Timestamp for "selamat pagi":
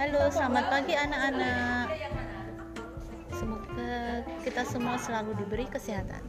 0.32-0.96